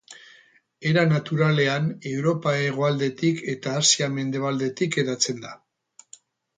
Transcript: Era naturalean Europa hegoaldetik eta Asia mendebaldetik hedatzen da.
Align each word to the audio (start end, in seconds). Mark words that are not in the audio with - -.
Era 0.91 1.03
naturalean 1.11 1.91
Europa 2.13 2.55
hegoaldetik 2.63 3.45
eta 3.57 3.77
Asia 3.85 4.11
mendebaldetik 4.19 5.03
hedatzen 5.05 5.49
da. 5.49 5.57